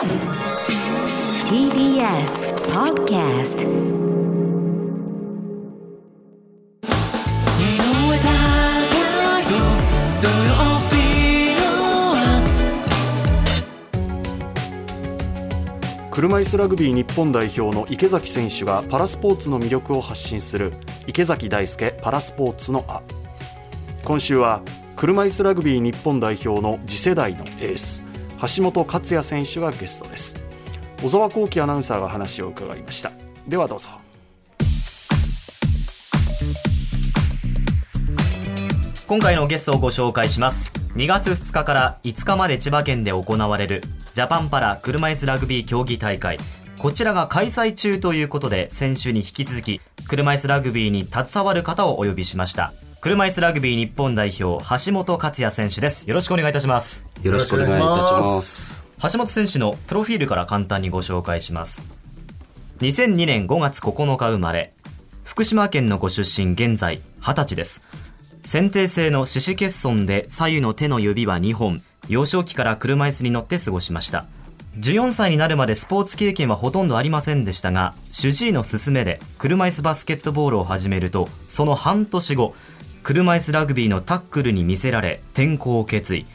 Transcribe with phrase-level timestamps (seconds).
[0.00, 0.08] TBS
[2.72, 3.66] Podcast
[16.10, 20.72] 車椅子ラグビー日本代表の池崎選手がパラスポーツの魅力を発信する
[21.06, 23.02] 池崎大輔パラスポーツのあ
[24.04, 24.62] 今週は
[24.96, 28.09] 車椅子ラグビー日本代表の次世代のエース。
[28.40, 30.34] 橋本勝也選手がゲストです。
[31.02, 33.12] 小沢光輝アナウンサーが話を伺いました。
[33.46, 33.90] ではどうぞ。
[39.06, 40.70] 今回のゲストをご紹介します。
[40.94, 43.82] 2月2日から5日まで千葉県で行われる
[44.14, 46.38] ジャパンパラ車椅子ラグビー競技大会。
[46.78, 52.72] こちらが開催中ということで先週に引き続き車椅子ラグビーに携わる方をお呼びしました。
[53.00, 56.06] 車椅子ラグビー日本代表橋本勝也選手です。
[56.06, 57.06] よろしくお願いいたします。
[57.22, 58.84] よろしくお願いいたします。
[59.10, 61.82] 橋本選手のプロフィールから簡単にご紹介します。
[62.80, 64.74] 2002年5月9日生まれ
[65.24, 67.80] 福島県のご出身現在20歳です。
[68.44, 74.26] 先天性の四肢欠損で左右の手の指は2本幼少期から車椅子に乗って過ごしました。
[74.76, 82.54] 14歳になるまでスポーツ経験はほとんどありませんでしたが主治医の勧めで車椅子バスケットボールを始めるとその半年後
[83.02, 86.26] 車椅子ラグビーのタックルに魅せられ転校を決意。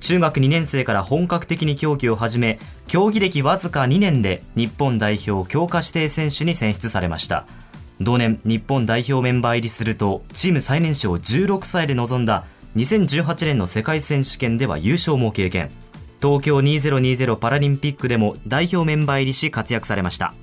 [0.00, 7.46] 中学2年生から本格的に競技を始め競技歴わずか2年で日本代表強化指定選手に選出されました。
[8.00, 12.44] 同年日本代表メンバー入りするとチーム最年少16歳で臨んだ
[12.76, 15.70] 2018年の世界選手権では優勝も経験。
[16.20, 20.34] 東京2020パラリンピックでも代表メンバー入りし活躍されました。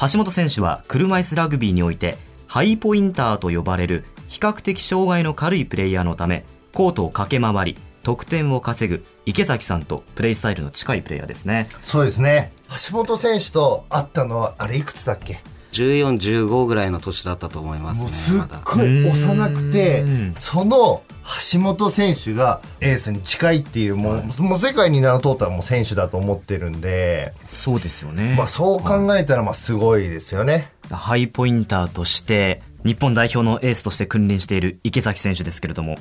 [0.00, 4.04] 橋本選手は車椅子ラグビーにおいてハイポインターと呼ばれる
[4.34, 11.68] 比較的障害の軽いプレイヤーのためコートを駆け回り得点を稼ぐ池崎さんとプレイスタイルの近いプレイヤーですね。
[11.82, 12.50] そうですね。
[12.90, 15.38] 橋本選手と会ったのはあれいくつだっけ
[15.70, 18.10] ？14、15ぐらいの年だったと思いますね。
[18.10, 21.04] もうすっごい幼くて、その
[21.52, 28.34] 橋本選手がエースに近いっていう、もう、もう世界に名の通ったらもう選手だと思ってるんで、そうですよね。
[28.36, 30.72] まあそう考えたらまあすごいですよね。
[30.90, 35.96] ハイポインターとして日本代表のエースとして君臨している池崎選手ですけれども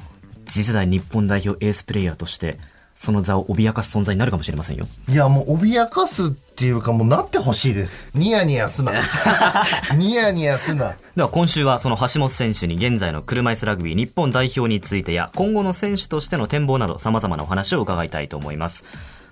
[0.46, 2.58] 次世代日本代表エースプレイヤーとして
[2.96, 8.08] その座を脅かす存在になるかもしれませんよいやもう脅かすっていうかもうなってほしいです。
[8.14, 8.92] ニヤニヤすな。
[9.98, 10.94] ニヤニヤすな。
[11.16, 18.86] では今週はその橋本選手に現在の車椅子ラグビー日本代表についてや今後の選手としての展望など様々なお話を伺いたいと思います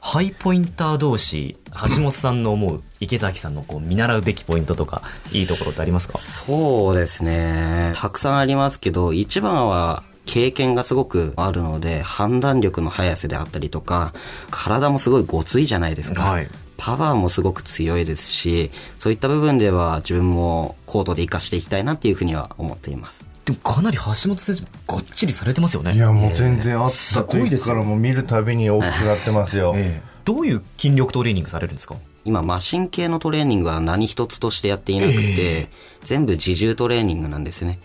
[0.04, 1.58] ハイポインター同士
[1.96, 6.18] 橋本さんの思う池崎さんのこう見習うべきポイントとかいいところってありますか？
[6.18, 7.94] そうですね。
[7.96, 14.12] たくさんありますけど、一番は経験がすごくあるので、判断力の速さであったりとか、
[14.50, 16.24] 体もすごいごついじゃないですか。
[16.24, 16.50] はい
[16.84, 23.28] パワーもすごく強いですし、そういった部分では自分もコートで活かしていきたいなっていうふうには思っています。
[23.46, 25.96] でもかなり橋本選手がっちりされてますよね。
[25.96, 29.74] いやもう全然あった時からもう見るたびに大きくなってますよ。
[29.76, 30.12] ええ。
[30.26, 31.96] どういう筋力トレーニングされるんですか？
[32.24, 35.70] 今、マシン系のトレーニングは何一つとしてやっていなくて、
[36.04, 37.80] 全部自重トレーニングなんですね。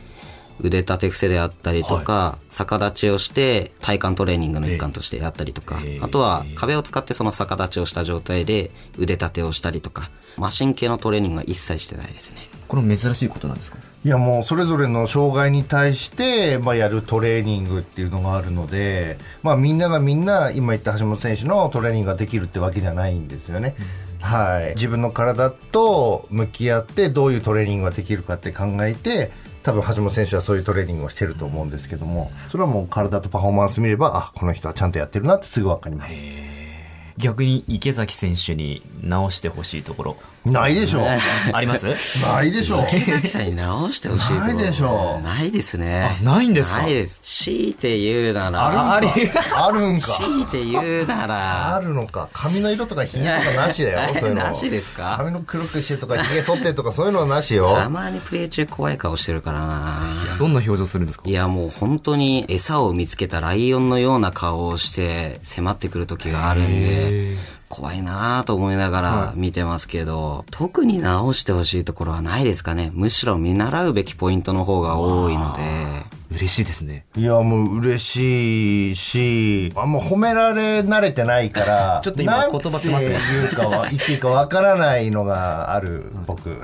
[0.61, 12.51] 腕立て伏せであったりとか、逆立ちをして体幹トレーニングの一環としてやったりとか、あとは壁を使ってその逆立ちをした状態で腕立てをしたりとか、マシン系のトレーニングは一切してないですね。
[12.69, 13.79] これ珍しいことなんですか？
[14.07, 23.75] いやもうそれぞれの障害に対して、まあ、やるトレーニングっていうのがあるので、まあ、みんながみんな今言った橋本選手のトレーニングができるってわけじゃないんですよね。
[24.21, 29.33] はい、自分の体と向き合ってどういうトレーニングができるかって考えて
[29.65, 36.15] 多分橋本選手はそういうトレーニングをしてると思うんですけどもそれはもう体とパフォーマンス見ればあこの人はちゃんとやってるなってすぐ分かります
[37.19, 40.17] 逆に池崎選手に直してほしいところ。
[40.45, 41.03] ないでしょう。
[41.53, 41.87] あります？
[42.23, 42.83] ないでしょう。
[42.83, 44.47] 池崎さんに直してほしいところ。
[44.47, 45.23] ないでしょう。
[45.23, 46.19] ないですね。
[46.21, 46.79] あないんですか？
[46.79, 47.19] ないです。
[47.23, 49.67] 強いて言うなら、あるんか。
[49.67, 49.89] ある。
[49.89, 50.07] んか。
[50.07, 52.29] 強いて言うなら、あるのか。
[52.33, 54.15] 髪の色とかひげとかなしだよ。
[54.15, 54.45] そういうの。
[54.45, 55.17] なしですか？
[55.19, 57.75] 髪の黒くしてとかひげ剃ってとかそういうのはなしよ。
[57.75, 60.01] たまにプレイ中怖い顔してるからな。
[60.39, 61.29] どんな表情するんですか？
[61.29, 67.06] いやもう本当に餌を見つけたライオンのような顔をして迫ってくる時があるんで、
[67.69, 72.91] 怖いなぁと思いながら見てますけど、特に直してほしいところはないですかね。
[72.95, 75.63] むしろ見習うべきポイントの方が多いので、
[76.31, 77.07] 嬉しいですね。
[77.17, 83.33] いやもう嬉しいしあんま褒められ慣れてないから ちょっと今言葉詰まってます。
[83.33, 86.61] 言うかは言っていいかわからないのがある僕、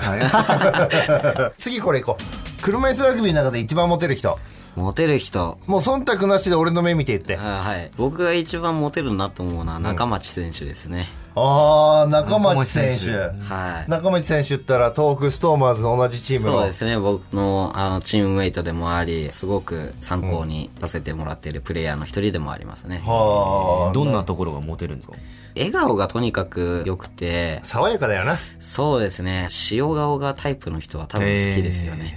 [1.59, 2.62] 次これいこう。
[2.62, 4.38] 車椅子ラグビーの中で一番モテる人
[4.75, 5.59] モテる人。
[5.67, 7.37] もう忖度なしで俺の目見て言って。
[7.37, 7.91] あはい。
[7.97, 11.07] 僕が一番モテるなと思うのは中町選手ですね。
[11.35, 13.11] ああ、中町選手。
[13.11, 13.91] はい。
[13.91, 16.53] 中町選手ったら東北ストーマーズの同じチームの。
[16.59, 16.99] そうですね。
[16.99, 23.03] 僕のあのチームメイトでもあり、すごく参考にさせてもらっているプレイヤーの一人でもありますね。
[23.05, 23.93] はあ。
[23.93, 25.17] どんなところがモテるんですか？
[25.55, 28.37] 笑顔がとにかく良くて、爽やかだよな。
[28.59, 29.49] そうですね。
[29.71, 32.15] 塩顔がタイプの人は多分好きですよね。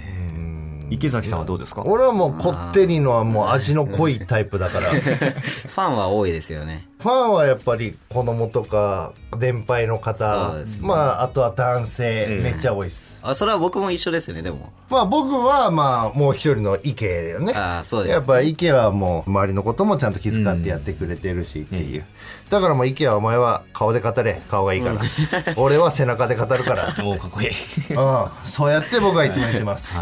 [0.90, 1.82] 池崎さんはどうですか？
[1.84, 4.90] 俺はもうこってりのはもう味の濃いタイプだから。
[4.90, 6.86] フ ファンは多いですよね。
[7.00, 13.18] ァンはやっぱり子供とか年配の方、そうですねまああとは男性、めっちゃ多いです。
[13.22, 14.72] あ、それは僕も一緒ですね、でも。
[14.88, 17.52] まあ僕はまあもう一人の池だよね。
[17.56, 22.04] あそうです、やっぱ池はもう周りのこともちゃんと気遣ってやってくれてるしっていう。
[22.50, 24.40] だからもう池はお前は顔で語れ。
[24.48, 25.00] 顔がいいから。
[25.56, 26.84] 俺は背中で語るから。
[27.04, 27.48] おーかっこいい。
[27.48, 27.52] う
[28.00, 28.48] ん。
[28.48, 29.92] そうやって僕はいつも言ってます。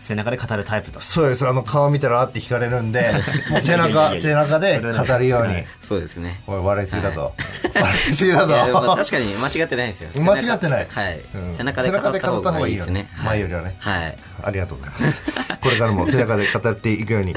[0.00, 1.00] 背中で語るタイプだ。
[1.00, 1.46] そうです。
[1.46, 3.12] あの顔見たらあって惹かれるんで、
[3.50, 5.64] も う背中、背中で語るように。
[5.80, 6.42] そうですね。
[6.46, 7.34] おい、笑いすぎだぞ。
[7.74, 8.54] 笑いすぎだぞ。
[8.96, 10.10] 確かに間違ってないですよ。
[10.24, 11.20] 間違ってないはい。
[11.34, 14.16] うん背中で語った方がいいですね前よりはねはい。
[14.42, 15.22] ありがとうございます。
[15.60, 17.34] これからも背中で語っていくように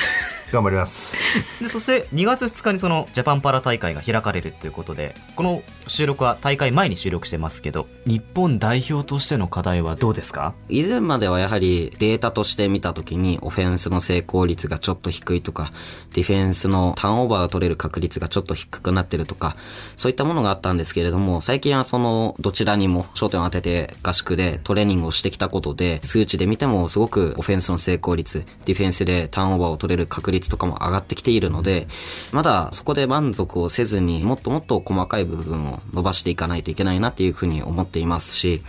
[0.53, 1.17] 頑張ります。
[1.61, 10.53] でそして2月2日にそのジャパンパラ大会が開かれるということでこの収録は大会前に収録してますけど日本代表としての課題はどうですか？
[10.69, 15.71] 以前まではやはりデータとして見たときにオフェンスの成功率がちょっと低いとか、
[16.13, 19.55] ディフェンスのターンオーバーが取れる確率がちょっと低くなってるとか、
[19.95, 31.87] そういったものがあったんですけれども、最近はそのどちらにも焦点を当てて合宿でトレーニングをしてきたことで、数値で見てもすごくオフェンスの成功率、ディフェンスでターンオーバーを取れる確率とかも上がってきているので、
[32.31, 38.61] まだそこで満足をせずにもっともっと細かい部分を伸ばしていかないといけないなっていうふうに思っていますし、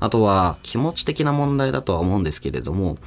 [0.00, 2.98] あとは気持ち的な問題だとは思うんですけれども、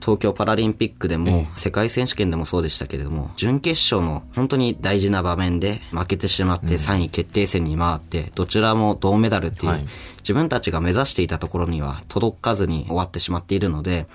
[0.00, 9.86] 東京パラリンピックでも、世界選手権でもそうでしたけれども、準決勝の本当に大事な場面で負けてしまって3位決定戦に回って、どちらも銅メダルっていう、はい。
[10.18, 14.06] 自分たちが目指していたところには届かずに終わってしまっているので、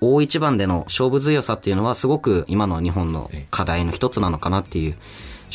[0.00, 4.96] 大一番での勝負強さっていうのはすごく今の日本の課題の一つなのかなっていう、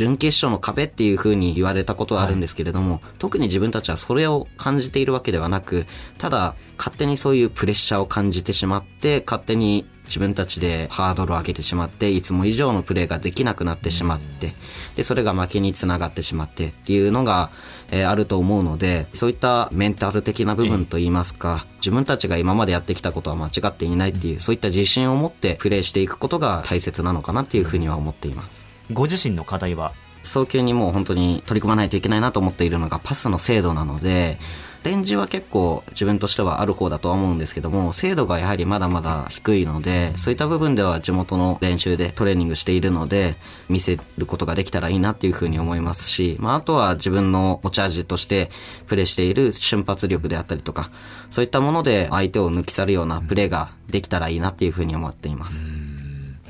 [0.02, 5.86] 準決勝の壁っていう風に言われたことはあるんですけれども、特に自分たちはそれを感じているわけではなく、
[6.18, 14.56] ただ勝手にそういうプレッシャーを感じてしまって、勝手に自分たちでハードルを上げてしまって、いつも以上のプレーができなくなってしまって、
[14.96, 17.52] で、それが負けにつながってしまってっていうのが、
[17.92, 28.61] えーあると思うので、そういったメンタル的な部分といいますか、自分たちが今までやってきたことは間違っていないっていう、そういった自信を持ってプレーしていくことが大切なのかなっていうふうには思っています。
[28.92, 29.94] ご自身の課題は？
[30.24, 34.38] 早急にもう本当に取り組まないといけないなと思っているのがパスの精度なので、
[34.84, 43.36] レンジは結構自分としてはある方だとは思うんですけども、精度がやはりまだまだ低いので、そういった部分では地元の練習でトレーニングしているので、
[43.68, 48.52] 見せることができたらいいなっていうふうに思いますし、まああとは自分の持ち味として
[48.86, 50.92] プレーしている瞬発力であったりとか、
[51.32, 55.66] そういったもので相手を抜き去るようなプレーができたらいいなっていうふうに思っています。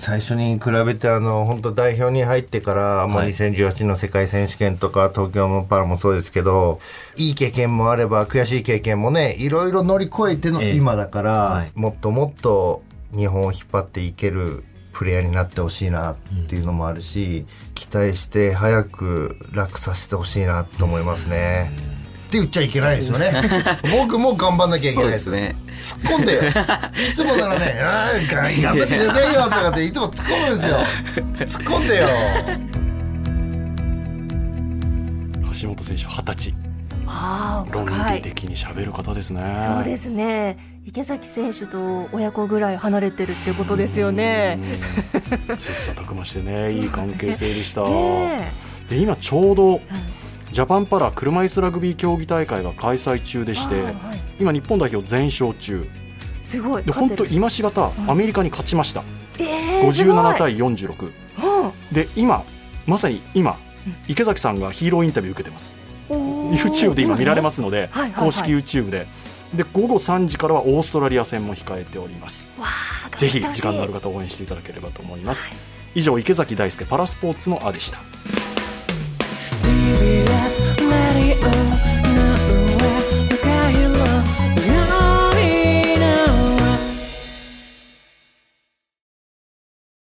[0.01, 6.79] 最初に比べてあの本当代表に入ってからもう2018の世界選手権とか東京のパラもそうですけど
[7.17, 10.75] いい経験もあれば悔しい経験もねいろいろ乗り越えてのええ。
[10.75, 11.71] 今だから、はい。
[11.75, 12.81] もっともっと
[13.11, 17.45] 日本を引っ張っていけるプレイヤーになってほしいなっていうのもあるし、
[17.75, 21.71] 期待して早く楽させてほしいなと思いますね。
[22.31, 23.29] って言っちゃいけないですよね。
[23.91, 25.11] 僕も頑張んなきゃいけない。
[25.11, 25.53] ですね。
[26.01, 26.41] 突っ込んでよ。
[26.43, 30.77] いつもならね、 あー頑張ってくださいよとかっていつも突っ込むんですよ。
[31.39, 32.07] 突っ込んでよ。
[35.61, 36.55] 橋本選手二十歳。
[37.05, 39.41] ああ論理的に喋る方ですね。
[39.75, 40.57] そうですね。
[40.85, 44.57] 池崎選手と親子ぐらい離れてるってことですよね。
[45.49, 45.57] うん。
[45.59, 48.53] 切磋琢磨してね いい関係性でした、ね
[48.87, 49.79] で今ちょうど
[50.51, 53.95] ジャパンパラ車椅子ラグビー競技大会が開催中でして、はい
[54.39, 55.87] 今日本代表全勝中。
[55.87, 56.83] えすごい。
[56.83, 59.03] で本当今しがたアメリカに勝ちました、
[59.39, 62.43] えーすごい57対46うんで今
[62.85, 63.57] まさに今
[64.07, 65.77] 池崎さんがヒーローインタビュー受けてます。
[66.09, 68.25] YouTube で今見られますので、はいはいはい。
[68.25, 69.07] 公式 YouTube で。
[69.53, 72.49] で午後3時からはオーストラリア戦も控えております。
[73.15, 75.51] ぜひ時間のある方応援していただければと思います。
[75.93, 77.99] 以上池崎大輔パラスポーツのあでした